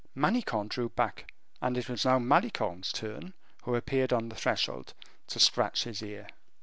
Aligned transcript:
Manicamp 0.17 0.69
drew 0.69 0.89
back, 0.89 1.31
and 1.61 1.77
it 1.77 1.87
was 1.87 2.05
now 2.05 2.17
Malicorne's 2.17 2.91
turn, 2.91 3.35
who 3.65 3.75
appeared 3.75 4.11
on 4.11 4.29
the 4.29 4.35
threshold, 4.35 4.95
to 5.27 5.39
scratch 5.39 5.83
his 5.83 6.01
ear. 6.01 6.25